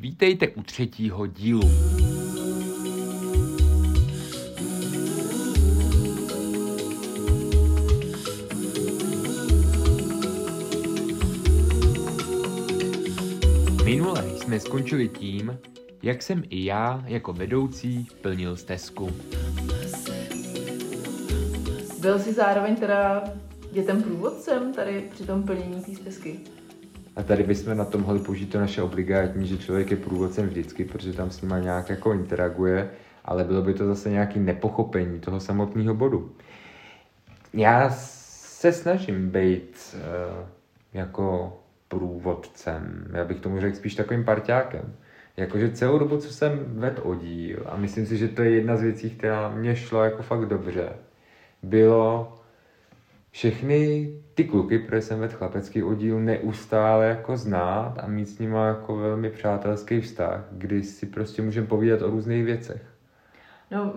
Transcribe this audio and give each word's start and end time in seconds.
Vítejte 0.00 0.48
u 0.48 0.62
třetího 0.62 1.26
dílu. 1.26 1.70
Minule 13.84 14.24
jsme 14.36 14.60
skončili 14.60 15.08
tím, 15.08 15.58
jak 16.02 16.22
jsem 16.22 16.42
i 16.50 16.64
já 16.64 17.04
jako 17.06 17.32
vedoucí 17.32 18.06
plnil 18.22 18.56
stezku. 18.56 19.10
Byl 22.00 22.18
jsi 22.18 22.32
zároveň 22.32 22.76
teda 22.76 23.24
dětem 23.72 24.02
průvodcem 24.02 24.74
tady 24.74 25.08
při 25.14 25.26
tom 25.26 25.42
plnění 25.42 25.82
té 25.84 25.94
stezky? 25.94 26.40
A 27.16 27.22
tady 27.22 27.42
bychom 27.42 27.76
na 27.76 27.84
to 27.84 27.98
mohli 27.98 28.18
použít 28.18 28.46
to 28.46 28.60
naše 28.60 28.82
obligátní, 28.82 29.46
že 29.46 29.58
člověk 29.58 29.90
je 29.90 29.96
průvodcem 29.96 30.46
vždycky, 30.46 30.84
protože 30.84 31.12
tam 31.12 31.30
s 31.30 31.42
nima 31.42 31.58
nějak 31.58 31.90
jako 31.90 32.12
interaguje, 32.12 32.90
ale 33.24 33.44
bylo 33.44 33.62
by 33.62 33.74
to 33.74 33.86
zase 33.86 34.10
nějaký 34.10 34.40
nepochopení 34.40 35.20
toho 35.20 35.40
samotného 35.40 35.94
bodu. 35.94 36.32
Já 37.52 37.90
se 37.90 38.72
snažím 38.72 39.30
být 39.30 39.94
uh, 39.94 40.48
jako 40.92 41.56
průvodcem, 41.88 43.06
já 43.12 43.24
bych 43.24 43.40
tomu 43.40 43.60
řekl 43.60 43.76
spíš 43.76 43.94
takovým 43.94 44.24
parťákem. 44.24 44.94
Jakože 45.36 45.70
celou 45.70 45.98
dobu, 45.98 46.16
co 46.16 46.32
jsem 46.32 46.64
ved 46.66 47.00
oddíl, 47.02 47.62
a 47.66 47.76
myslím 47.76 48.06
si, 48.06 48.16
že 48.16 48.28
to 48.28 48.42
je 48.42 48.50
jedna 48.50 48.76
z 48.76 48.82
věcí, 48.82 49.10
která 49.10 49.48
mě 49.48 49.76
šlo 49.76 50.04
jako 50.04 50.22
fakt 50.22 50.46
dobře, 50.46 50.88
bylo 51.62 52.34
všechny 53.30 54.10
ty 54.42 54.48
kluky, 54.48 54.78
protože 54.78 55.02
jsem 55.02 55.20
vedl 55.20 55.36
chlapecký 55.36 55.82
oddíl, 55.82 56.20
neustále 56.20 57.06
jako 57.06 57.36
znát 57.36 57.94
a 57.98 58.06
mít 58.06 58.26
s 58.26 58.38
nimi 58.38 58.56
jako 58.56 58.96
velmi 58.96 59.30
přátelský 59.30 60.00
vztah, 60.00 60.44
kdy 60.52 60.82
si 60.82 61.06
prostě 61.06 61.42
můžeme 61.42 61.66
povídat 61.66 62.02
o 62.02 62.10
různých 62.10 62.44
věcech. 62.44 62.82
No, 63.70 63.94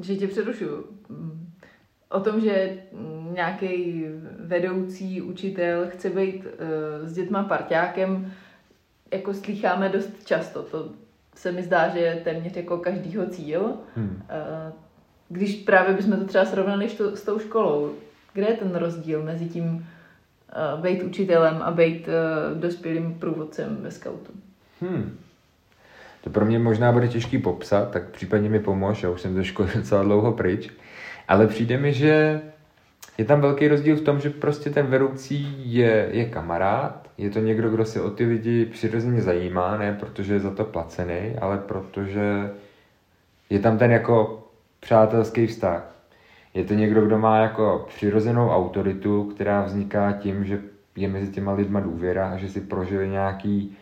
že 0.00 0.16
tě 0.16 0.28
přerušu. 0.28 0.64
O 2.10 2.20
tom, 2.20 2.40
že 2.40 2.78
nějaký 3.32 4.04
vedoucí 4.38 5.22
učitel 5.22 5.86
chce 5.88 6.10
být 6.10 6.44
uh, 6.44 7.08
s 7.08 7.12
dětma 7.12 7.42
parťákem, 7.42 8.32
jako 9.12 9.34
slycháme 9.34 9.88
dost 9.88 10.26
často. 10.26 10.62
To 10.62 10.88
se 11.34 11.52
mi 11.52 11.62
zdá, 11.62 11.88
že 11.88 11.98
je 11.98 12.20
téměř 12.24 12.56
jako 12.56 12.78
každýho 12.78 13.26
cíl. 13.26 13.74
Hmm. 13.96 14.10
Uh, 14.10 14.72
když 15.28 15.54
právě 15.56 15.94
bychom 15.94 16.16
to 16.16 16.24
třeba 16.24 16.44
srovnali 16.44 16.88
s 17.14 17.22
tou 17.22 17.38
školou, 17.38 17.94
kde 18.38 18.46
je 18.46 18.56
ten 18.56 18.74
rozdíl 18.74 19.22
mezi 19.22 19.46
tím 19.46 19.64
uh, 19.64 20.80
být 20.80 21.02
učitelem 21.02 21.62
a 21.62 21.70
být 21.70 22.08
uh, 22.08 22.60
dospělým 22.60 23.14
průvodcem 23.14 23.78
ve 23.80 23.90
scoutu? 23.90 24.32
Hmm. 24.80 25.18
To 26.20 26.30
pro 26.30 26.46
mě 26.46 26.58
možná 26.58 26.92
bude 26.92 27.08
těžký 27.08 27.38
popsat, 27.38 27.90
tak 27.90 28.10
případně 28.10 28.48
mi 28.48 28.60
pomož, 28.60 29.02
já 29.02 29.10
už 29.10 29.20
jsem 29.20 29.34
ze 29.34 29.44
školy 29.44 29.68
docela 29.76 30.02
dlouho 30.02 30.32
pryč. 30.32 30.70
Ale 31.28 31.46
přijde 31.46 31.78
mi, 31.78 31.92
že 31.92 32.40
je 33.18 33.24
tam 33.24 33.40
velký 33.40 33.68
rozdíl 33.68 33.96
v 33.96 34.00
tom, 34.00 34.20
že 34.20 34.30
prostě 34.30 34.70
ten 34.70 34.86
vedoucí 34.86 35.54
je, 35.74 36.08
je 36.12 36.24
kamarád, 36.24 37.10
je 37.18 37.30
to 37.30 37.38
někdo, 37.38 37.70
kdo 37.70 37.84
se 37.84 38.02
o 38.02 38.10
ty 38.10 38.24
lidi 38.26 38.66
přirozeně 38.66 39.22
zajímá, 39.22 39.76
ne 39.76 39.96
protože 40.00 40.34
je 40.34 40.40
za 40.40 40.50
to 40.50 40.64
placený, 40.64 41.34
ale 41.40 41.58
protože 41.58 42.50
je 43.50 43.58
tam 43.58 43.78
ten 43.78 43.90
jako 43.90 44.46
přátelský 44.80 45.46
vztah. 45.46 45.97
Je 46.58 46.64
to 46.64 46.74
někdo, 46.74 47.06
kdo 47.06 47.18
má 47.18 47.38
jako 47.38 47.84
přirozenou 47.88 48.48
autoritu, 48.48 49.24
která 49.24 49.62
vzniká 49.62 50.12
tím, 50.12 50.44
že 50.44 50.60
je 50.96 51.08
mezi 51.08 51.32
těma 51.32 51.52
lidma 51.52 51.80
důvěra 51.80 52.30
a 52.30 52.36
že 52.36 52.48
si 52.48 52.60
prožili 52.60 53.08
nějaký 53.08 53.76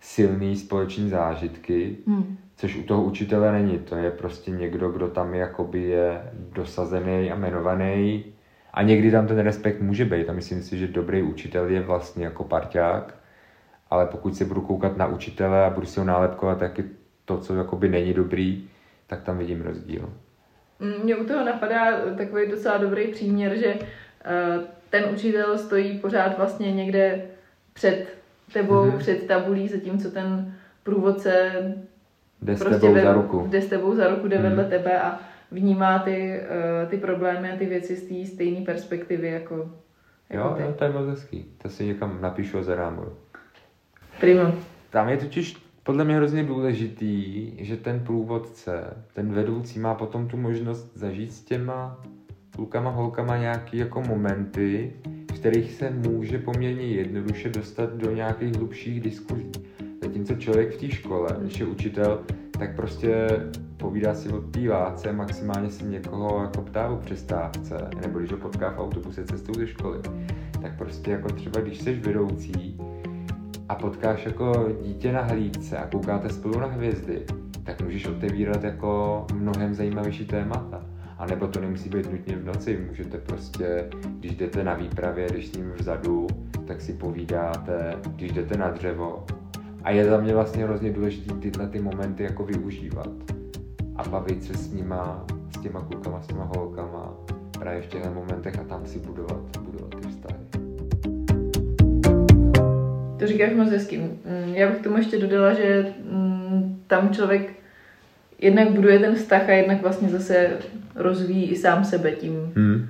silný 0.00 0.56
společný 0.56 1.10
zážitky, 1.10 1.96
hmm. 2.06 2.36
což 2.56 2.76
u 2.76 2.82
toho 2.82 3.02
učitele 3.02 3.52
není. 3.52 3.78
To 3.78 3.96
je 3.96 4.10
prostě 4.10 4.50
někdo, 4.50 4.90
kdo 4.90 5.08
tam 5.08 5.34
jakoby 5.34 5.82
je 5.82 6.22
dosazený 6.52 7.30
a 7.32 7.34
jmenovaný 7.34 8.24
a 8.74 8.82
někdy 8.82 9.10
tam 9.10 9.26
ten 9.26 9.38
respekt 9.38 9.80
může 9.80 10.04
být 10.04 10.28
a 10.28 10.32
myslím 10.32 10.62
si, 10.62 10.78
že 10.78 10.86
dobrý 10.86 11.22
učitel 11.22 11.68
je 11.68 11.80
vlastně 11.80 12.24
jako 12.24 12.44
parťák, 12.44 13.14
ale 13.90 14.06
pokud 14.06 14.36
se 14.36 14.44
budu 14.44 14.60
koukat 14.60 14.96
na 14.96 15.06
učitele 15.06 15.64
a 15.64 15.70
budu 15.70 15.86
si 15.86 16.00
ho 16.00 16.06
nálepkovat, 16.06 16.58
tak 16.58 16.78
je 16.78 16.84
to, 17.24 17.38
co 17.38 17.54
jakoby 17.54 17.88
není 17.88 18.14
dobrý, 18.14 18.68
tak 19.06 19.22
tam 19.22 19.38
vidím 19.38 19.62
rozdíl. 19.62 20.08
Mně 20.80 21.16
u 21.16 21.24
toho 21.24 21.44
napadá 21.44 22.00
takový 22.16 22.50
docela 22.50 22.78
dobrý 22.78 23.06
příměr, 23.06 23.56
že 23.56 23.74
uh, 23.74 24.64
ten 24.90 25.04
učitel 25.14 25.58
stojí 25.58 25.98
pořád 25.98 26.36
vlastně 26.36 26.72
někde 26.72 27.22
před 27.72 28.06
tebou, 28.52 28.84
mm-hmm. 28.84 28.98
před 28.98 29.26
tabulí, 29.26 29.68
zatímco 29.68 30.10
ten 30.10 30.54
průvodce 30.82 31.50
jde 32.42 32.56
prostě 32.56 32.74
s 32.74 32.80
tebou 32.80 32.94
ve, 32.94 33.02
za 33.02 33.12
ruku. 33.12 33.46
Jde 33.48 33.62
s 33.62 33.66
tebou 33.66 33.94
za 33.94 34.08
ruku, 34.08 34.28
jde 34.28 34.36
mm-hmm. 34.36 34.42
vedle 34.42 34.64
tebe 34.64 35.00
a 35.00 35.20
vnímá 35.50 35.98
ty, 35.98 36.40
uh, 36.40 36.90
ty 36.90 36.96
problémy 36.96 37.52
a 37.52 37.56
ty 37.56 37.66
věci 37.66 37.96
z 37.96 38.08
té 38.08 38.34
stejné 38.34 38.64
perspektivy 38.64 39.28
jako, 39.28 39.70
jako 40.30 40.48
jo, 40.48 40.54
ty. 40.56 40.62
Jo, 40.62 40.74
to 40.78 40.84
je 40.84 40.90
moc 40.90 41.08
hezký. 41.08 41.44
To 41.62 41.68
si 41.68 41.84
někam 41.84 42.18
napíšu 42.20 42.58
a 42.58 42.62
zarámuju. 42.62 43.16
Primo. 44.20 44.54
Tam 44.90 45.08
je 45.08 45.16
totiž 45.16 45.63
podle 45.84 46.04
mě 46.04 46.16
hrozně 46.16 46.44
důležitý, 46.44 47.52
že 47.64 47.76
ten 47.76 48.00
průvodce, 48.00 48.96
ten 49.14 49.32
vedoucí 49.32 49.78
má 49.78 49.94
potom 49.94 50.28
tu 50.28 50.36
možnost 50.36 50.90
zažít 50.94 51.32
s 51.32 51.44
těma 51.44 52.00
klukama, 52.50 52.90
holkama 52.90 53.36
nějaký 53.36 53.76
jako 53.76 54.02
momenty, 54.02 54.92
v 55.32 55.34
kterých 55.34 55.72
se 55.72 55.90
může 55.90 56.38
poměrně 56.38 56.86
jednoduše 56.86 57.48
dostat 57.48 57.96
do 57.96 58.14
nějakých 58.14 58.56
hlubších 58.56 59.00
diskuzí. 59.00 59.52
Zatímco 60.02 60.34
člověk 60.34 60.74
v 60.74 60.80
té 60.80 60.90
škole, 60.90 61.36
když 61.40 61.60
je 61.60 61.66
učitel, 61.66 62.20
tak 62.58 62.76
prostě 62.76 63.26
povídá 63.76 64.14
si 64.14 64.28
o 64.28 64.40
té 64.40 64.60
láce, 64.68 65.12
maximálně 65.12 65.70
si 65.70 65.84
někoho 65.84 66.42
jako 66.42 66.62
ptá 66.62 66.88
o 66.88 66.96
přestávce, 66.96 67.90
nebo 68.00 68.18
když 68.18 68.32
ho 68.32 68.38
potká 68.38 68.70
v 68.70 68.78
autobuse 68.78 69.24
cestou 69.24 69.54
ze 69.54 69.66
školy. 69.66 69.98
Tak 70.62 70.78
prostě 70.78 71.10
jako 71.10 71.28
třeba 71.28 71.60
když 71.60 71.78
jsi 71.78 71.94
vedoucí, 71.94 72.78
a 73.68 73.74
potkáš 73.74 74.26
jako 74.26 74.68
dítě 74.82 75.12
na 75.12 75.22
hlídce 75.22 75.78
a 75.78 75.86
koukáte 75.86 76.28
spolu 76.28 76.60
na 76.60 76.66
hvězdy, 76.66 77.22
tak 77.64 77.82
můžeš 77.82 78.06
otevírat 78.06 78.64
jako 78.64 79.26
mnohem 79.34 79.74
zajímavější 79.74 80.26
témata. 80.26 80.86
A 81.18 81.26
nebo 81.26 81.46
to 81.46 81.60
nemusí 81.60 81.88
být 81.88 82.12
nutně 82.12 82.36
v 82.36 82.44
noci, 82.44 82.84
můžete 82.88 83.18
prostě, 83.18 83.88
když 84.18 84.36
jdete 84.36 84.64
na 84.64 84.74
výpravě, 84.74 85.26
když 85.30 85.48
s 85.48 85.56
ním 85.56 85.72
vzadu, 85.72 86.26
tak 86.66 86.80
si 86.80 86.92
povídáte, 86.92 87.96
když 88.16 88.32
jdete 88.32 88.56
na 88.56 88.70
dřevo. 88.70 89.24
A 89.82 89.90
je 89.90 90.04
za 90.04 90.20
mě 90.20 90.34
vlastně 90.34 90.64
hrozně 90.64 90.92
důležité 90.92 91.34
tyhle 91.34 91.68
ty 91.68 91.80
momenty 91.80 92.22
jako 92.22 92.44
využívat. 92.44 93.10
A 93.96 94.08
bavit 94.08 94.44
se 94.44 94.54
s 94.54 94.72
nima, 94.72 95.24
s 95.56 95.60
těma 95.60 95.80
klukama, 95.80 96.22
s 96.22 96.26
těma 96.26 96.50
holkama, 96.56 97.14
právě 97.58 97.82
v 97.82 97.86
těchto 97.86 98.10
momentech 98.14 98.58
a 98.58 98.64
tam 98.64 98.86
si 98.86 98.98
budovat, 98.98 99.58
budovat 99.58 99.94
ty 100.00 100.08
vztahy. 100.08 100.43
To 103.24 103.28
říkáš 103.28 103.52
moc 103.52 103.70
hezky. 103.70 103.98
Mm, 103.98 104.54
já 104.54 104.70
bych 104.70 104.82
tomu 104.82 104.96
ještě 104.96 105.18
dodala, 105.18 105.54
že 105.54 105.94
mm, 106.10 106.82
tam 106.86 107.10
člověk 107.10 107.52
jednak 108.38 108.70
buduje 108.70 108.98
ten 108.98 109.14
vztah 109.14 109.48
a 109.48 109.52
jednak 109.52 109.82
vlastně 109.82 110.08
zase 110.08 110.50
rozvíjí 110.94 111.44
i 111.44 111.56
sám 111.56 111.84
sebe 111.84 112.12
tím, 112.12 112.52
hmm. 112.56 112.86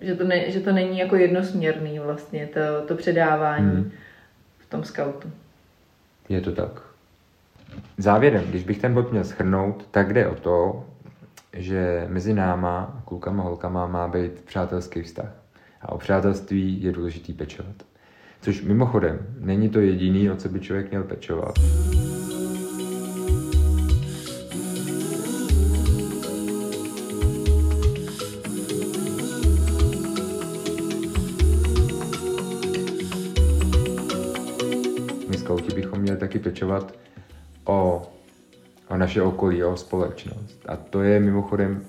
že, 0.00 0.14
to 0.14 0.24
ne, 0.24 0.50
že 0.50 0.60
to 0.60 0.72
není 0.72 0.98
jako 0.98 1.16
jednosměrný 1.16 1.98
vlastně, 1.98 2.46
to, 2.46 2.86
to 2.86 2.94
předávání 2.94 3.70
hmm. 3.70 3.90
v 4.58 4.70
tom 4.70 4.84
scoutu. 4.84 5.30
Je 6.28 6.40
to 6.40 6.52
tak. 6.52 6.82
Závěrem, 7.98 8.44
když 8.44 8.64
bych 8.64 8.78
ten 8.78 8.94
bod 8.94 9.12
měl 9.12 9.24
schrnout, 9.24 9.86
tak 9.90 10.12
jde 10.12 10.26
o 10.26 10.34
to, 10.34 10.86
že 11.52 12.06
mezi 12.08 12.34
náma, 12.34 13.02
klukama, 13.04 13.42
holkama 13.42 13.86
má 13.86 14.08
být 14.08 14.40
přátelský 14.40 15.02
vztah. 15.02 15.32
A 15.82 15.92
o 15.92 15.98
přátelství 15.98 16.82
je 16.82 16.92
důležitý 16.92 17.32
pečovat. 17.32 17.89
Což 18.42 18.62
mimochodem, 18.62 19.18
není 19.40 19.68
to 19.68 19.80
jediný, 19.80 20.30
o 20.30 20.36
co 20.36 20.48
by 20.48 20.60
člověk 20.60 20.90
měl 20.90 21.02
pečovat. 21.02 21.54
My 35.28 35.38
skauti 35.38 35.74
bychom 35.74 35.98
měli 35.98 36.18
taky 36.18 36.38
pečovat 36.38 36.94
o, 37.64 38.02
o 38.88 38.96
naše 38.96 39.22
okolí, 39.22 39.64
o 39.64 39.76
společnost. 39.76 40.60
A 40.66 40.76
to 40.76 41.02
je 41.02 41.20
mimochodem 41.20 41.82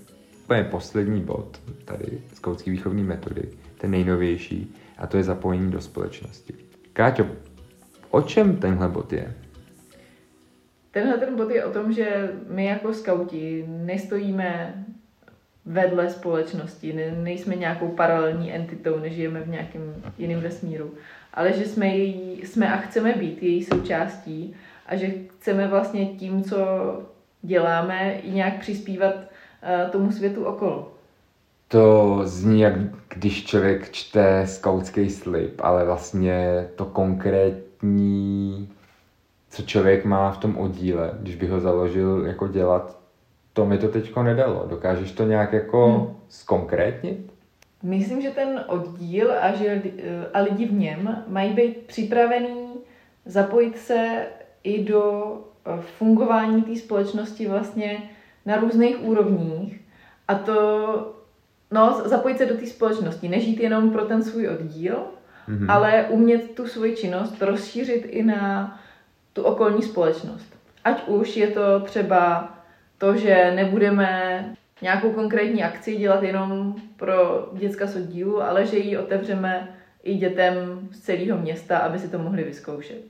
úplně 0.44 0.64
poslední 0.64 1.22
bod 1.22 1.62
tady 1.86 2.22
skautské 2.34 2.72
výchovní 2.72 3.04
metody, 3.04 3.50
ten 3.78 3.92
nejnovější, 3.92 4.76
a 4.98 5.08
to 5.08 5.18
je 5.18 5.24
zapojení 5.24 5.72
do 5.72 5.82
společnosti. 5.82 6.54
Káťo, 6.94 7.26
o 8.10 8.22
čem 8.22 8.56
tenhle 8.56 8.88
bod 8.88 9.14
je? 9.14 9.34
Tenhle 10.92 11.18
ten 11.18 11.36
bod 11.36 11.50
je 11.50 11.66
o 11.66 11.72
tom, 11.72 11.94
že 11.94 12.32
my 12.50 12.66
jako 12.66 12.94
skauti 12.94 13.66
nestojíme 13.68 14.86
vedle 15.66 16.10
společnosti, 16.10 16.94
ne, 16.94 17.12
nejsme 17.12 17.56
nějakou 17.56 17.88
paralelní 17.88 18.54
entitou, 18.54 19.00
nežijeme 19.00 19.42
v 19.42 19.50
nějakém 19.50 19.96
jiném 20.18 20.40
vesmíru, 20.40 20.94
ale 21.34 21.54
že 21.54 21.66
jsme, 21.66 21.88
její, 21.88 22.46
jsme 22.46 22.74
a 22.74 22.78
chceme 22.78 23.14
být 23.14 23.44
její 23.44 23.64
součástí 23.64 24.56
a 24.86 24.96
že 24.96 25.12
chceme 25.40 25.68
vlastně 25.68 26.06
tím, 26.06 26.44
co 26.44 26.58
děláme, 27.42 28.14
i 28.14 28.32
nějak 28.32 28.60
přispívat 28.60 29.31
tomu 29.92 30.12
světu 30.12 30.46
okolo. 30.46 30.92
To 31.68 32.22
zní, 32.24 32.62
jak 32.62 32.74
když 33.10 33.46
člověk 33.46 33.92
čte 33.92 34.48
skautský 34.48 35.10
slib, 35.10 35.62
ale 35.64 35.86
vlastně 35.86 36.68
to 36.76 36.86
konkrétní, 36.86 38.70
co 39.50 39.62
člověk 39.62 40.06
má 40.06 40.32
v 40.32 40.38
tom 40.38 40.58
oddíle, 40.58 41.12
když 41.20 41.36
by 41.36 41.48
ho 41.48 41.60
založil 41.60 42.26
jako 42.26 42.48
dělat, 42.48 43.00
to 43.54 43.66
mi 43.66 43.78
to 43.78 43.88
teďko 43.88 44.24
nedalo. 44.24 44.66
Dokážeš 44.70 45.12
to 45.12 45.24
nějak 45.24 45.54
jako 45.54 45.88
hmm. 45.88 46.16
zkonkrétnit? 46.30 47.32
Myslím, 47.84 48.22
že 48.22 48.30
ten 48.30 48.64
oddíl 48.68 49.32
a, 49.42 49.52
že, 49.52 49.82
a 50.34 50.40
lidi 50.40 50.66
v 50.66 50.74
něm 50.74 51.24
mají 51.28 51.54
být 51.54 51.78
připravený 51.78 52.68
zapojit 53.26 53.78
se 53.78 54.26
i 54.64 54.84
do 54.84 55.34
eh, 55.66 55.82
fungování 55.98 56.62
té 56.62 56.76
společnosti 56.76 57.48
vlastně 57.48 58.10
na 58.46 58.58
různých 58.58 59.04
úrovních 59.04 59.82
a 60.28 60.36
to 60.36 61.16
no, 61.72 62.02
zapojit 62.06 62.38
se 62.38 62.46
do 62.46 62.58
té 62.58 62.68
společnosti, 62.68 63.30
nežít 63.30 63.60
jenom 63.60 63.92
pro 63.92 64.06
ten 64.06 64.24
svůj 64.24 64.48
oddíl, 64.48 64.96
mm-hmm. 65.50 65.72
ale 65.72 66.06
umět 66.10 66.56
tu 66.56 66.68
svoji 66.68 66.96
činnost 66.96 67.42
rozšířit 67.42 68.06
i 68.10 68.24
na 68.24 68.80
tu 69.34 69.44
okolní 69.44 69.82
společnost. 69.82 70.56
Ať 70.84 71.08
už 71.08 71.38
je 71.38 71.48
to 71.48 71.80
třeba 71.80 72.54
to, 72.98 73.16
že 73.16 73.52
nebudeme 73.56 74.46
nějakou 74.82 75.12
konkrétní 75.12 75.64
akci 75.64 75.96
dělat 75.96 76.24
jenom 76.24 76.76
pro 76.98 77.50
děcka 77.54 77.88
z 77.88 77.96
oddílu, 77.96 78.42
ale 78.42 78.66
že 78.66 78.78
ji 78.78 78.98
otevřeme 78.98 79.68
i 80.04 80.16
dětem 80.16 80.56
z 80.92 81.00
celého 81.00 81.38
města, 81.38 81.78
aby 81.78 82.00
si 82.00 82.10
to 82.10 82.20
mohli 82.20 82.44
vyzkoušet. 82.44 83.02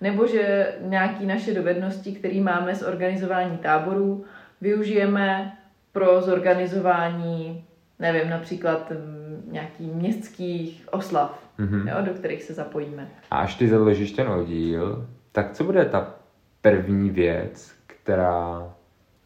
Nebo 0.00 0.26
že 0.26 0.74
nějaké 0.80 1.26
naše 1.26 1.54
dovednosti, 1.54 2.12
které 2.12 2.40
máme 2.40 2.74
z 2.74 2.82
organizování 2.82 3.58
táborů, 3.58 4.24
využijeme 4.60 5.56
pro 5.92 6.22
zorganizování, 6.22 7.64
nevím, 7.98 8.30
například 8.30 8.90
mm, 8.90 9.48
nějaký 9.52 9.86
městských 9.86 10.88
oslav, 10.90 11.38
mm-hmm. 11.58 11.88
jo, 11.88 12.06
do 12.06 12.14
kterých 12.14 12.42
se 12.42 12.54
zapojíme. 12.54 13.08
A 13.30 13.38
až 13.38 13.54
ty 13.54 13.68
založíš 13.68 14.12
ten 14.12 14.28
oddíl, 14.28 15.08
tak 15.32 15.52
co 15.52 15.64
bude 15.64 15.84
ta 15.84 16.14
první 16.62 17.10
věc, 17.10 17.72
která 17.86 18.74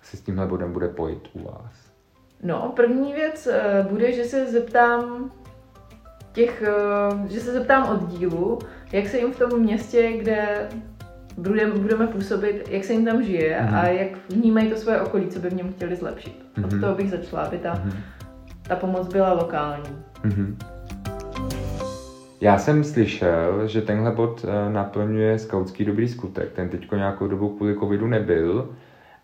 se 0.02 0.16
s 0.16 0.20
tímhle 0.20 0.46
bodem 0.46 0.72
bude 0.72 0.88
pojít 0.88 1.28
u 1.32 1.44
vás? 1.44 1.92
No, 2.42 2.72
první 2.76 3.12
věc 3.12 3.46
eh, 3.46 3.86
bude, 3.90 4.12
že 4.12 4.24
se 4.24 4.46
zeptám 4.46 5.30
těch, 6.32 6.62
eh, 6.62 7.28
že 7.28 7.40
se 7.40 7.52
zeptám 7.52 7.88
oddílu, 7.88 8.58
jak 8.92 9.06
se 9.06 9.18
jim 9.18 9.32
v 9.32 9.38
tom 9.38 9.60
městě, 9.60 10.12
kde 10.12 10.68
budeme, 11.36 11.72
budeme 11.72 12.06
působit, 12.06 12.68
jak 12.70 12.84
se 12.84 12.92
jim 12.92 13.04
tam 13.04 13.22
žije 13.22 13.58
mm-hmm. 13.60 13.78
a 13.78 13.86
jak 13.86 14.08
vnímají 14.28 14.70
to 14.70 14.76
svoje 14.76 15.00
okolí, 15.00 15.28
co 15.28 15.38
by 15.38 15.50
v 15.50 15.54
něm 15.54 15.72
chtěli 15.72 15.96
zlepšit. 15.96 16.46
Mm-hmm. 16.56 16.64
Od 16.64 16.72
mhm. 16.72 16.80
toho 16.80 16.94
bych 16.94 17.10
začala, 17.10 17.42
aby 17.42 17.58
ta, 17.58 17.74
mm-hmm. 17.74 17.92
ta 18.68 18.76
pomoc 18.76 19.12
byla 19.12 19.32
lokální. 19.32 19.96
Mm-hmm. 20.24 20.56
Já 22.40 22.58
jsem 22.58 22.84
slyšel, 22.84 23.68
že 23.68 23.82
tenhle 23.82 24.12
bod 24.12 24.44
eh, 24.48 24.72
naplňuje 24.72 25.38
skautský 25.38 25.84
dobrý 25.84 26.08
skutek. 26.08 26.52
Ten 26.52 26.68
teďko 26.68 26.96
nějakou 26.96 27.28
dobu 27.28 27.48
kvůli 27.48 27.74
covidu 27.74 28.06
nebyl, 28.06 28.74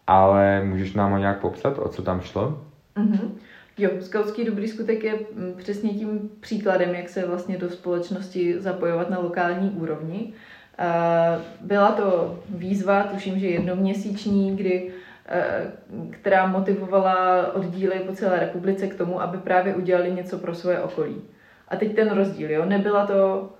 ale 0.07 0.65
můžeš 0.65 0.95
nám 0.95 1.13
ho 1.13 1.19
nějak 1.19 1.41
popsat, 1.41 1.79
o 1.79 1.89
co 1.89 2.03
tam 2.03 2.21
šlo? 2.21 2.65
Mm-hmm. 2.97 3.31
Jo, 3.79 3.91
skautský 4.01 4.45
dobrý 4.45 4.69
skutek 4.69 5.05
je 5.05 5.15
mm, 5.15 5.55
přesně 5.57 5.91
tím 5.91 6.31
příkladem, 6.41 6.95
jak 6.95 7.09
se 7.09 7.27
vlastně 7.27 7.59
do 7.59 7.71
společnosti 7.71 8.61
zapojovat 8.61 9.11
na 9.11 9.19
lokální 9.19 9.71
úrovni. 9.71 10.33
Byla 11.61 11.93
to 11.93 12.39
výzva, 12.49 13.03
tuším, 13.03 13.39
že 13.39 13.47
jednoměsíční, 13.49 14.57
kdy 14.57 14.93
která 16.11 16.47
motivovala 16.47 17.53
oddíly 17.55 18.01
po 18.07 18.13
celé 18.13 18.41
republice 18.41 18.87
k 18.87 18.95
tomu, 18.95 19.23
aby 19.23 19.39
právě 19.39 19.75
udělali 19.75 20.13
něco 20.13 20.39
pro 20.39 20.55
svoje 20.55 20.81
okolí. 20.81 21.23
A 21.69 21.77
teď 21.77 21.97
ten 21.97 22.11
rozdíl, 22.11 22.51
jo? 22.51 22.65
nebyla 22.65 23.07
to 23.07 23.51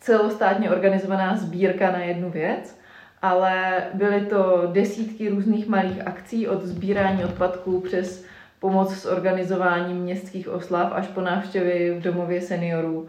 celostátně 0.00 0.70
organizovaná 0.70 1.36
sbírka 1.36 1.90
na 1.90 1.98
jednu 1.98 2.30
věc, 2.30 2.78
ale 3.22 3.84
byly 3.94 4.20
to 4.20 4.68
desítky 4.72 5.28
různých 5.28 5.68
malých 5.68 6.06
akcí 6.06 6.48
od 6.48 6.62
sbírání 6.62 7.24
odpadků 7.24 7.80
přes 7.80 8.24
pomoc 8.60 8.94
s 8.94 9.06
organizováním 9.06 9.96
městských 9.96 10.48
oslav 10.48 10.92
až 10.92 11.08
po 11.08 11.20
návštěvy 11.20 11.94
v 11.98 12.02
domově 12.02 12.40
seniorů, 12.40 13.08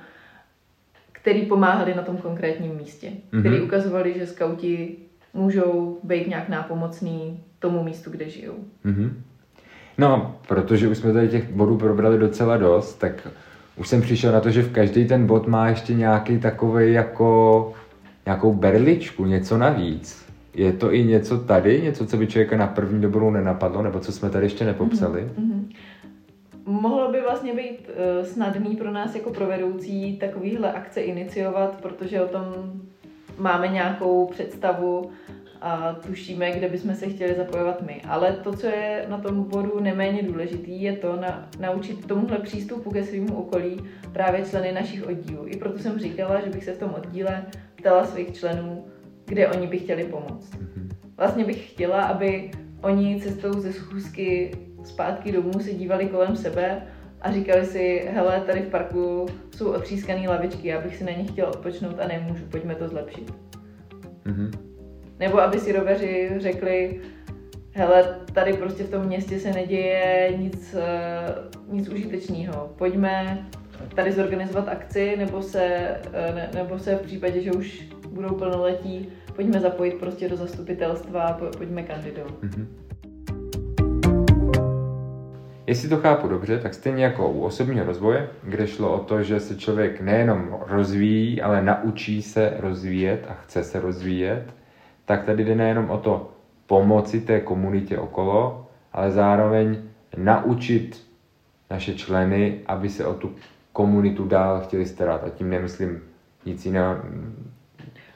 který 1.23 1.41
pomáhali 1.41 1.95
na 1.95 2.01
tom 2.01 2.17
konkrétním 2.17 2.75
místě, 2.75 3.07
mm-hmm. 3.07 3.39
který 3.39 3.61
ukazovali, 3.61 4.13
že 4.17 4.27
skauti 4.27 4.95
můžou 5.33 5.99
být 6.03 6.27
nějak 6.27 6.49
nápomocný 6.49 7.39
tomu 7.59 7.83
místu, 7.83 8.11
kde 8.11 8.29
žijou. 8.29 8.53
Mm-hmm. 8.85 9.09
No, 9.97 10.35
protože 10.47 10.87
už 10.87 10.97
jsme 10.97 11.13
tady 11.13 11.27
těch 11.29 11.51
bodů 11.51 11.77
probrali 11.77 12.17
docela 12.17 12.57
dost, 12.57 12.93
tak 12.93 13.27
už 13.75 13.87
jsem 13.87 14.01
přišel 14.01 14.31
na 14.31 14.39
to, 14.39 14.49
že 14.49 14.61
v 14.61 14.71
každý 14.71 15.07
ten 15.07 15.27
bod 15.27 15.47
má 15.47 15.69
ještě 15.69 15.93
nějaký 15.93 16.39
takový 16.39 16.93
jako 16.93 17.73
nějakou 18.25 18.53
berličku, 18.53 19.25
něco 19.25 19.57
navíc. 19.57 20.25
Je 20.53 20.73
to 20.73 20.93
i 20.93 21.03
něco 21.03 21.37
tady, 21.37 21.81
něco, 21.81 22.05
co 22.05 22.17
by 22.17 22.27
člověka 22.27 22.57
na 22.57 22.67
první 22.67 23.01
dobrou 23.01 23.31
nenapadlo, 23.31 23.81
nebo 23.81 23.99
co 23.99 24.11
jsme 24.11 24.29
tady 24.29 24.45
ještě 24.45 24.65
nepopsali? 24.65 25.21
Mm-hmm. 25.21 25.65
Mohlo 26.65 27.12
by 27.12 27.21
vlastně 27.21 27.54
být 27.54 27.89
uh, 27.89 28.25
snadný 28.25 28.75
pro 28.75 28.92
nás 28.92 29.15
jako 29.15 29.33
pro 29.33 29.45
vedoucí 29.45 30.18
takovýhle 30.18 30.74
akce 30.74 31.01
iniciovat, 31.01 31.81
protože 31.81 32.21
o 32.21 32.27
tom 32.27 32.44
máme 33.38 33.68
nějakou 33.68 34.27
představu 34.27 35.12
a 35.62 35.94
tušíme, 35.94 36.51
kde 36.51 36.69
bychom 36.69 36.95
se 36.95 37.10
chtěli 37.10 37.36
zapojovat 37.36 37.81
my. 37.81 38.01
Ale 38.07 38.31
to, 38.31 38.54
co 38.54 38.68
je 38.68 39.06
na 39.10 39.18
tom 39.18 39.44
bodu 39.44 39.80
neméně 39.80 40.24
důležitý, 40.24 40.81
je 40.81 40.94
to 40.94 41.15
na, 41.15 41.50
naučit 41.60 42.06
tomuhle 42.06 42.39
přístupu 42.39 42.92
ke 42.92 43.04
svým 43.04 43.31
okolí 43.31 43.81
právě 44.13 44.45
členy 44.45 44.71
našich 44.71 45.07
oddílů. 45.07 45.48
I 45.48 45.57
proto 45.57 45.80
jsem 45.80 46.00
říkala, 46.00 46.42
že 46.42 46.50
bych 46.50 46.63
se 46.63 46.74
v 46.74 46.80
tom 46.80 46.94
oddíle 46.98 47.45
ptala 47.75 48.06
svých 48.06 48.33
členů, 48.33 48.86
kde 49.25 49.48
oni 49.48 49.68
by 49.68 49.80
chtěli 49.80 50.04
pomoct. 50.04 50.54
Mhm. 50.54 50.89
Vlastně 51.18 51.45
bych 51.45 51.71
chtěla, 51.71 52.04
aby 52.04 52.51
oni 52.81 53.21
cestou 53.21 53.54
ze 53.54 53.74
schůzky 53.74 54.51
zpátky 54.83 55.31
domů 55.31 55.59
se 55.59 55.74
dívali 55.74 56.06
kolem 56.06 56.35
sebe 56.35 56.81
a 57.21 57.31
říkali 57.31 57.65
si, 57.65 58.09
hele, 58.13 58.44
tady 58.45 58.62
v 58.62 58.69
parku 58.69 59.25
jsou 59.56 59.71
otřískané 59.71 60.30
lavičky, 60.30 60.68
já 60.68 60.81
bych 60.81 60.95
si 60.95 61.03
na 61.03 61.12
ně 61.12 61.24
chtěla 61.24 61.50
odpočnout 61.50 62.00
a 62.00 62.07
nemůžu, 62.07 62.45
pojďme 62.45 62.75
to 62.75 62.88
zlepšit. 62.88 63.33
Mm-hmm. 64.25 64.51
Nebo 65.19 65.41
aby 65.41 65.59
si 65.59 65.71
roveři 65.71 66.31
řekli, 66.38 67.02
hele, 67.71 68.19
tady 68.33 68.54
prostě 68.54 68.83
v 68.83 68.90
tom 68.90 69.06
městě 69.06 69.40
se 69.40 69.52
neděje 69.52 70.33
nic, 70.37 70.75
eh, 70.80 71.35
nic 71.68 71.90
užitečného, 71.90 72.73
pojďme 72.78 73.45
tady 73.95 74.11
zorganizovat 74.11 74.68
akci, 74.68 75.16
nebo 75.18 75.42
se, 75.42 75.63
eh, 76.13 76.33
ne, 76.35 76.49
nebo 76.54 76.80
se 76.80 76.95
v 76.95 77.02
případě, 77.02 77.42
že 77.42 77.52
už 77.52 77.90
budou 78.09 78.35
plnoletí, 78.35 79.09
pojďme 79.35 79.59
zapojit 79.59 79.94
prostě 79.94 80.30
do 80.30 80.35
zastupitelstva, 80.35 81.40
pojďme 81.57 81.83
kandidovat. 81.83 82.44
Mm-hmm. 82.44 82.93
Jestli 85.73 85.89
to 85.89 85.97
chápu 85.97 86.27
dobře, 86.27 86.59
tak 86.59 86.73
stejně 86.73 87.03
jako 87.03 87.30
u 87.30 87.42
osobního 87.42 87.85
rozvoje, 87.85 88.30
kde 88.44 88.68
šlo 88.68 88.94
o 88.94 88.99
to, 88.99 89.23
že 89.23 89.39
se 89.39 89.56
člověk 89.56 90.01
nejenom 90.01 90.57
rozvíjí, 90.68 91.42
ale 91.42 91.63
naučí 91.63 92.21
se 92.21 92.53
rozvíjet 92.59 93.25
a 93.30 93.33
chce 93.33 93.63
se 93.63 93.80
rozvíjet, 93.80 94.44
tak 95.06 95.23
tady 95.23 95.45
jde 95.45 95.56
nejenom 95.56 95.89
o 95.89 95.97
to 95.97 96.31
pomoci 96.68 97.21
té 97.21 97.39
komunitě 97.39 97.97
okolo, 97.97 98.68
ale 98.92 99.11
zároveň 99.11 99.81
naučit 100.18 101.07
naše 101.69 101.94
členy, 101.94 102.59
aby 102.65 102.89
se 102.89 103.06
o 103.06 103.13
tu 103.13 103.35
komunitu 103.71 104.27
dál 104.27 104.61
chtěli 104.61 104.85
starat. 104.85 105.23
A 105.23 105.30
tím 105.30 105.49
nemyslím 105.49 106.03
nic 106.45 106.65
jiného. 106.65 106.97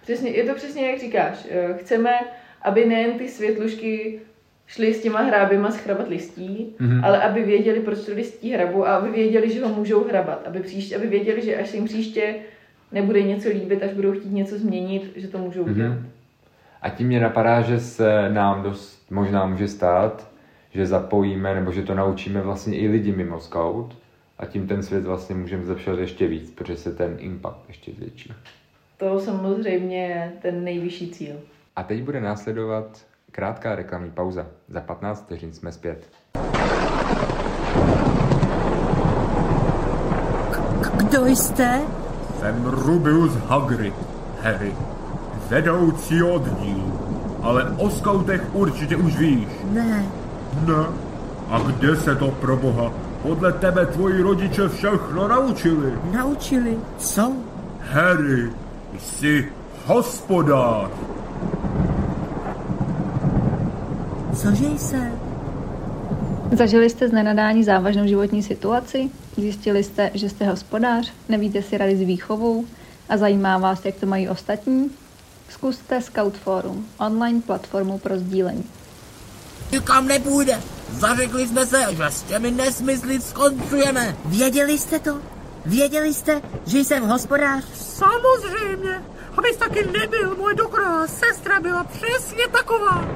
Přesně, 0.01 0.29
je 0.29 0.43
to 0.43 0.55
přesně 0.55 0.89
jak 0.89 0.99
říkáš. 0.99 1.47
Eh, 1.49 1.73
chceme, 1.77 2.19
aby 2.61 2.85
nejen 2.85 3.17
ty 3.17 3.27
světlušky 3.27 4.19
šli 4.67 4.93
s 4.93 5.01
těma 5.01 5.21
hráběma 5.21 5.71
schrabat 5.71 6.09
listí, 6.09 6.75
mm-hmm. 6.79 7.05
ale 7.05 7.21
aby 7.23 7.43
věděli, 7.43 7.79
proč 7.79 8.05
to 8.05 8.13
listí 8.13 8.51
hrabu 8.51 8.87
a 8.87 8.95
aby 8.95 9.11
věděli, 9.11 9.53
že 9.53 9.65
ho 9.65 9.73
můžou 9.73 10.03
hrabat. 10.03 10.47
Aby, 10.47 10.59
příště, 10.59 10.95
aby 10.95 11.07
věděli, 11.07 11.41
že 11.41 11.57
až 11.57 11.73
jim 11.73 11.85
příště 11.85 12.35
nebude 12.91 13.23
něco 13.23 13.49
líbit, 13.49 13.83
až 13.83 13.93
budou 13.93 14.11
chtít 14.11 14.31
něco 14.31 14.57
změnit, 14.57 15.11
že 15.15 15.27
to 15.27 15.37
můžou 15.37 15.63
udělat. 15.63 15.91
Mm-hmm. 15.91 16.05
A 16.81 16.89
tím 16.89 17.07
mě 17.07 17.19
napadá, 17.19 17.61
že 17.61 17.79
se 17.79 18.29
nám 18.29 18.63
dost 18.63 19.11
možná 19.11 19.45
může 19.45 19.67
stát, 19.67 20.31
že 20.71 20.85
zapojíme 20.85 21.55
nebo 21.55 21.71
že 21.71 21.83
to 21.83 21.95
naučíme 21.95 22.41
vlastně 22.41 22.77
i 22.77 22.87
lidi 22.87 23.11
mimo 23.11 23.39
scout 23.39 23.95
a 24.37 24.45
tím 24.45 24.67
ten 24.67 24.83
svět 24.83 25.03
vlastně 25.03 25.35
můžeme 25.35 25.65
zlepšovat 25.65 25.99
ještě 25.99 26.27
víc, 26.27 26.51
protože 26.51 26.77
se 26.77 26.93
ten 26.93 27.15
impact 27.19 27.63
ještě 27.67 27.91
zvětší. 27.91 28.33
To 28.97 29.19
samozřejmě 29.19 30.07
je 30.07 30.31
ten 30.41 30.63
nejvyšší 30.63 31.11
cíl. 31.11 31.35
A 31.75 31.83
teď 31.83 32.03
bude 32.03 32.21
následovat 32.21 33.05
krátká 33.37 33.75
reklamní 33.75 34.11
pauza. 34.11 34.45
Za 34.69 34.81
15 34.81 35.21
vteřin 35.25 35.53
jsme 35.53 35.71
zpět. 35.71 36.09
Kdo 40.97 41.25
jste? 41.25 41.81
Jsem 42.39 42.65
Rubius 42.65 43.31
Hagrid, 43.35 43.93
Harry. 44.41 44.73
vedoucí 45.49 46.23
oddíl. 46.23 46.83
Ale 47.41 47.63
o 47.77 47.89
skautech 47.89 48.41
určitě 48.53 48.95
už 48.95 49.17
víš. 49.17 49.47
Ne, 49.71 50.05
Ne? 50.67 50.85
A 51.49 51.59
kde 51.59 51.95
se 51.95 52.15
to 52.15 52.27
pro 52.31 52.57
boha 52.57 52.91
podle 53.21 53.53
tebe 53.53 53.85
tvoji 53.85 54.21
rodiče 54.21 54.69
všechno 54.69 55.27
naučili? 55.27 55.93
naučili. 56.11 56.77
Co? 56.97 57.33
Harry, 57.91 58.51
jsi 58.99 59.51
hospodář. 59.85 60.89
Cože 64.41 64.65
jsem? 64.65 65.19
Zažili 66.51 66.89
jste 66.89 67.07
z 67.07 67.11
nenadání 67.11 67.63
závažnou 67.63 68.07
životní 68.07 68.43
situaci? 68.43 69.09
Zjistili 69.37 69.83
jste, 69.83 70.11
že 70.13 70.29
jste 70.29 70.45
hospodář? 70.45 71.13
Nevíte 71.29 71.61
si 71.61 71.77
rady 71.77 71.97
s 71.97 72.01
výchovou? 72.01 72.65
A 73.09 73.17
zajímá 73.17 73.57
vás, 73.57 73.85
jak 73.85 73.95
to 73.95 74.05
mají 74.05 74.29
ostatní? 74.29 74.91
Zkuste 75.49 76.01
Scout 76.01 76.37
Forum, 76.37 76.85
online 76.99 77.41
platformu 77.41 77.97
pro 77.97 78.19
sdílení. 78.19 78.63
Nikam 79.71 80.07
nepůjde. 80.07 80.59
Zařekli 80.91 81.47
jsme 81.47 81.65
se, 81.65 81.85
že 81.91 82.03
s 82.03 82.23
těmi 82.23 82.51
nesmysly 82.51 83.21
skoncujeme. 83.21 84.17
Věděli 84.25 84.77
jste 84.77 84.99
to? 84.99 85.19
Věděli 85.65 86.13
jste, 86.13 86.41
že 86.65 86.79
jsem 86.79 87.03
hospodář? 87.03 87.63
Samozřejmě. 87.73 89.01
Abys 89.37 89.57
taky 89.57 89.87
nebyl, 89.99 90.35
moje 90.35 90.55
dokonalá 90.55 91.07
sestra 91.07 91.59
byla 91.59 91.83
přesně 91.83 92.47
taková. 92.51 93.07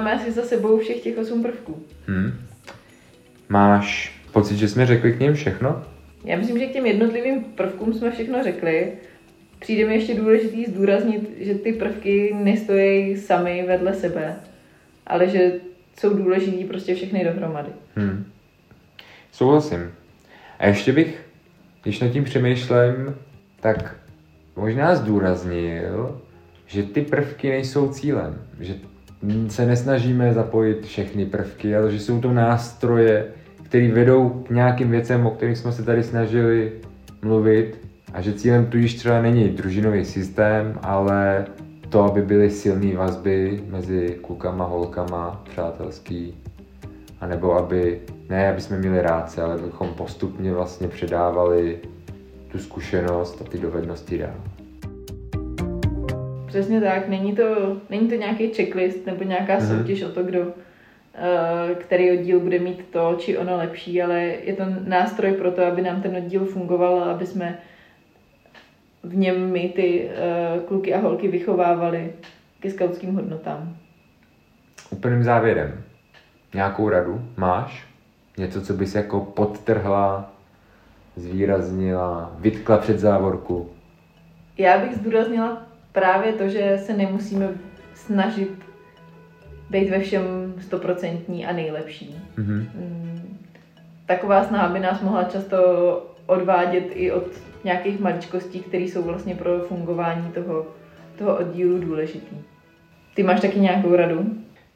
Máme 0.00 0.12
asi 0.12 0.32
za 0.32 0.42
sebou 0.42 0.78
všech 0.78 1.00
těch 1.00 1.18
osm 1.18 1.42
prvků. 1.42 1.82
Hm. 2.08 2.32
Máš 3.48 4.18
pocit, 4.32 4.56
že 4.56 4.68
jsme 4.68 4.86
řekli 4.86 5.12
k 5.12 5.20
ním 5.20 5.34
všechno? 5.34 5.84
Já 6.24 6.36
myslím, 6.36 6.58
že 6.58 6.66
k 6.66 6.72
těm 6.72 6.86
jednotlivým 6.86 7.44
prvkům 7.44 7.94
jsme 7.94 8.10
všechno 8.10 8.42
řekli. 8.42 8.92
Přijde 9.58 9.86
mi 9.86 9.94
ještě 9.94 10.14
důležitý 10.14 10.64
zdůraznit, 10.64 11.30
že 11.38 11.54
ty 11.54 11.72
prvky 11.72 12.34
nestojí 12.34 13.16
sami 13.16 13.64
vedle 13.68 13.94
sebe, 13.94 14.36
ale 15.06 15.28
že 15.28 15.52
jsou 16.00 16.14
důležitý 16.14 16.64
prostě 16.64 16.94
všechny 16.94 17.24
dohromady. 17.24 17.70
Hm. 17.96 18.24
Souhlasím. 19.32 19.92
A 20.58 20.66
ještě 20.66 20.92
bych, 20.92 21.26
když 21.82 22.00
nad 22.00 22.08
tím 22.08 22.24
přemýšlím, 22.24 23.16
tak 23.60 23.96
možná 24.56 24.94
zdůraznil, 24.94 26.20
že 26.66 26.82
ty 26.82 27.02
prvky 27.02 27.48
nejsou 27.48 27.88
cílem. 27.88 28.42
Že 28.60 28.74
se 29.48 29.66
nesnažíme 29.66 30.32
zapojit 30.32 30.86
všechny 30.86 31.26
prvky, 31.26 31.76
ale 31.76 31.90
že 31.90 32.00
jsou 32.00 32.20
to 32.20 32.32
nástroje, 32.32 33.26
které 33.62 33.92
vedou 33.92 34.28
k 34.28 34.50
nějakým 34.50 34.90
věcem, 34.90 35.26
o 35.26 35.30
kterých 35.30 35.58
jsme 35.58 35.72
se 35.72 35.82
tady 35.82 36.02
snažili 36.02 36.72
mluvit 37.22 37.88
a 38.12 38.20
že 38.20 38.32
cílem 38.32 38.66
tudíž 38.66 38.94
třeba 38.94 39.22
není 39.22 39.48
družinový 39.48 40.04
systém, 40.04 40.78
ale 40.82 41.46
to, 41.88 42.02
aby 42.02 42.22
byly 42.22 42.50
silné 42.50 42.96
vazby 42.96 43.62
mezi 43.70 44.18
klukama, 44.22 44.64
holkama, 44.64 45.44
přátelský, 45.50 46.34
a 47.20 47.26
nebo 47.26 47.54
aby, 47.54 48.00
ne 48.28 48.50
aby 48.50 48.60
jsme 48.60 48.78
měli 48.78 49.02
ráce, 49.02 49.42
ale 49.42 49.54
abychom 49.54 49.88
postupně 49.88 50.52
vlastně 50.52 50.88
předávali 50.88 51.78
tu 52.52 52.58
zkušenost 52.58 53.42
a 53.42 53.50
ty 53.50 53.58
dovednosti 53.58 54.18
dál. 54.18 54.57
Přesně 56.48 56.80
tak, 56.80 57.08
není 57.08 57.36
to, 57.36 57.76
není 57.90 58.08
to 58.08 58.14
nějaký 58.14 58.48
checklist 58.54 59.06
nebo 59.06 59.24
nějaká 59.24 59.56
Mhm. 59.58 59.66
soutěž 59.66 60.02
o 60.02 60.08
to, 60.08 60.22
kdo, 60.22 60.46
eh, 61.14 61.74
který 61.74 62.18
oddíl 62.18 62.40
bude 62.40 62.58
mít 62.58 62.84
to 62.90 63.14
či 63.18 63.38
ono 63.38 63.56
lepší, 63.56 64.02
ale 64.02 64.20
je 64.22 64.52
to 64.56 64.62
nástroj 64.86 65.32
pro 65.32 65.52
to, 65.52 65.66
aby 65.66 65.82
nám 65.82 66.02
ten 66.02 66.16
oddíl 66.16 66.44
fungoval 66.44 67.02
a 67.02 67.10
aby 67.10 67.26
jsme 67.26 67.58
v 69.02 69.16
něm 69.16 69.50
my 69.52 69.68
ty 69.76 70.08
eh, 70.10 70.60
kluky 70.68 70.94
a 70.94 71.00
holky 71.00 71.28
vychovávali 71.28 72.12
ke 72.60 72.70
skautským 72.70 73.14
hodnotám. 73.14 73.76
Úplným 74.90 75.22
závěrem. 75.24 75.82
Nějakou 76.54 76.88
radu 76.88 77.20
máš? 77.36 77.86
Něco, 78.38 78.62
co 78.62 78.72
bys 78.72 78.94
jako 78.94 79.20
podtrhla, 79.20 80.32
zvýraznila, 81.16 82.32
vytkla 82.38 82.78
před 82.78 82.98
závorku? 82.98 83.70
Já 84.58 84.78
bych 84.78 84.94
zdůraznila 84.96 85.67
právě 85.98 86.32
to, 86.32 86.48
že 86.48 86.78
se 86.78 86.96
nemusíme 86.96 87.48
snažit 87.94 88.50
být 89.70 89.90
ve 89.90 90.00
všem 90.00 90.54
stoprocentní 90.60 91.46
a 91.46 91.52
nejlepší. 91.52 92.16
Mhm. 92.36 92.68
Mm, 92.74 93.38
Taková 94.06 94.44
snaha 94.44 94.68
by 94.68 94.80
nás 94.80 95.02
mohla 95.02 95.24
často 95.24 95.56
odvádět 96.26 96.84
i 96.92 97.12
od 97.12 97.24
nějakých 97.64 98.00
maličkostí, 98.00 98.60
které 98.60 98.84
jsou 98.84 99.02
vlastně 99.02 99.34
pro 99.34 99.60
fungování 99.60 100.30
toho, 100.34 100.66
toho 101.18 101.36
oddílu 101.38 101.78
důležitý. 101.78 102.36
Ty 103.14 103.22
máš 103.22 103.40
taky 103.40 103.60
nějakou 103.60 103.96
radu? 103.96 104.26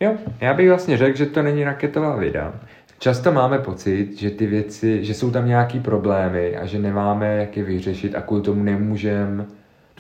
Jo, 0.00 0.17
já 0.41 0.55
bych 0.55 0.69
vlastně 0.69 0.97
řekl, 0.97 1.17
že 1.17 1.26
to 1.26 1.43
není 1.43 1.64
raketová 1.64 2.17
věda. 2.17 2.55
Často 2.99 3.33
máme 3.33 3.59
pocit, 3.59 4.19
že 4.19 4.31
ty 4.31 4.47
věci, 4.47 5.05
že 5.05 5.14
jsou 5.14 5.31
tam 5.31 5.47
nějaký 5.47 5.81
problémy 5.81 6.57
a 6.57 6.67
že 6.67 6.79
nemáme 6.79 7.37
jak 7.37 7.57
je 7.57 7.64
vyřešit 7.64 8.14
a 8.14 8.21
kvůli 8.21 8.43
tomu 8.43 8.62
nemůžeme 8.62 9.47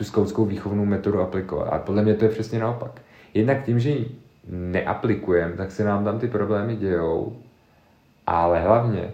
tu 0.02 0.06
skautskou 0.06 0.44
výchovnou 0.44 0.84
metodu 0.84 1.20
aplikovat. 1.20 1.64
A 1.64 1.78
podle 1.78 2.02
mě 2.02 2.14
to 2.14 2.24
je 2.24 2.30
přesně 2.30 2.58
naopak. 2.58 3.00
Jednak 3.34 3.64
tím, 3.64 3.80
že 3.80 3.90
ji 3.90 4.18
neaplikujeme, 4.48 5.56
tak 5.56 5.70
se 5.70 5.84
nám 5.84 6.04
tam 6.04 6.18
ty 6.18 6.28
problémy 6.28 6.76
dějou, 6.76 7.36
ale 8.26 8.60
hlavně 8.60 9.10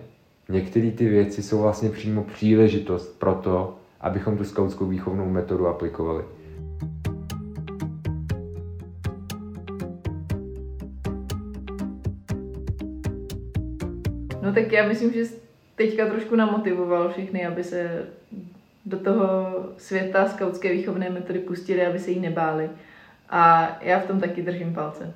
některé 0.49 0.91
ty 0.91 1.09
věci 1.09 1.43
jsou 1.43 1.63
vlastně 1.63 1.91
přímo 1.91 2.25
příležitost 2.25 3.19
pro 3.19 3.35
to, 3.35 3.77
abychom 4.01 4.39
tu 4.39 4.45
skautskou 4.45 4.87
výchovnou 4.87 5.29
metodu 5.29 5.67
aplikovali. 5.67 6.25
No 14.43 14.53
tak 14.55 14.73
já 14.73 14.89
myslím, 14.89 15.13
že 15.13 15.25
teďka 15.75 16.07
trošku 16.07 16.37
namotivoval 16.37 17.09
všechny, 17.09 17.47
aby 17.47 17.65
se 17.65 18.07
do 18.89 18.99
toho 18.99 19.55
světa 19.77 20.29
skautské 20.29 20.73
výchovné 20.73 21.11
metody 21.11 21.39
pustili, 21.39 21.87
aby 21.87 21.99
se 21.99 22.11
jí 22.11 22.21
nebáli. 22.21 22.71
A 23.31 23.73
já 23.83 23.99
v 23.99 24.07
tom 24.07 24.21
taky 24.21 24.43
držím 24.43 24.75
palce. 24.75 25.15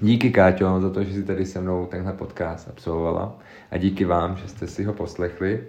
Díky 0.00 0.30
Káťo 0.30 0.80
za 0.80 0.90
to, 0.90 1.04
že 1.04 1.12
jsi 1.12 1.24
tady 1.24 1.46
se 1.46 1.60
mnou 1.60 1.86
tenhle 1.86 2.12
podcast 2.12 2.68
absolvovala 2.68 3.38
a 3.70 3.78
díky 3.78 4.04
vám, 4.04 4.36
že 4.36 4.48
jste 4.48 4.66
si 4.66 4.84
ho 4.84 4.92
poslechli. 4.92 5.64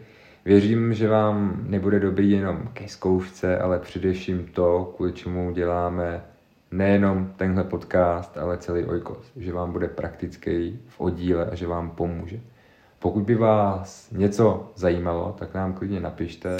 Věřím, 0.45 0.93
že 0.93 1.07
vám 1.07 1.63
nebude 1.67 1.99
dobrý 1.99 2.31
jenom 2.31 2.69
ke 2.73 2.87
zkoušce, 2.87 3.57
ale 3.57 3.79
především 3.79 4.47
to, 4.53 4.93
kvůli 4.95 5.13
čemu 5.13 5.51
děláme 5.51 6.21
nejenom 6.71 7.33
tenhle 7.37 7.63
podcast, 7.63 8.37
ale 8.37 8.57
celý 8.57 8.85
Oikos, 8.85 9.31
že 9.35 9.53
vám 9.53 9.71
bude 9.71 9.87
praktický 9.87 10.79
v 10.87 11.01
oddíle 11.01 11.45
a 11.45 11.55
že 11.55 11.67
vám 11.67 11.89
pomůže. 11.89 12.39
Pokud 13.01 13.23
by 13.23 13.35
vás 13.35 14.07
něco 14.11 14.71
zajímalo, 14.75 15.35
tak 15.39 15.53
nám 15.53 15.73
klidně 15.73 15.99
napište. 15.99 16.57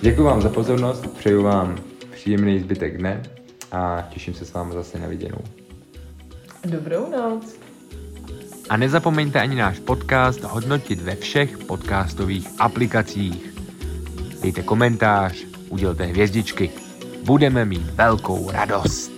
Děkuji 0.00 0.22
vám 0.22 0.42
za 0.42 0.48
pozornost, 0.48 1.06
přeju 1.18 1.42
vám 1.42 1.78
příjemný 2.12 2.60
zbytek 2.60 2.98
dne 2.98 3.22
a 3.72 4.08
těším 4.10 4.34
se 4.34 4.44
s 4.44 4.52
vámi 4.52 4.74
zase 4.74 4.98
na 4.98 5.06
viděnou. 5.06 5.38
Dobrou 6.64 7.10
noc. 7.10 7.58
A 8.68 8.76
nezapomeňte 8.76 9.40
ani 9.40 9.54
náš 9.54 9.78
podcast 9.78 10.42
hodnotit 10.42 11.02
ve 11.02 11.16
všech 11.16 11.58
podcastových 11.58 12.48
aplikacích. 12.58 13.55
Dejte 14.46 14.62
komentář, 14.62 15.44
udělte 15.68 16.04
hvězdičky. 16.04 16.70
Budeme 17.24 17.64
mít 17.64 17.82
velkou 17.82 18.50
radost. 18.50 19.15